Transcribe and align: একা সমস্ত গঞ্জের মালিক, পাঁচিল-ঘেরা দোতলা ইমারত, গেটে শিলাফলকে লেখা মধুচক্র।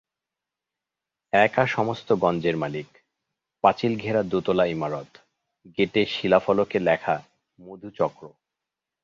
একা 1.33 1.63
সমস্ত 1.67 2.13
গঞ্জের 2.13 2.57
মালিক, 2.57 2.87
পাঁচিল-ঘেরা 3.63 4.23
দোতলা 4.23 4.65
ইমারত, 4.65 5.17
গেটে 5.77 6.05
শিলাফলকে 6.05 6.79
লেখা 6.79 7.15
মধুচক্র। 7.59 8.23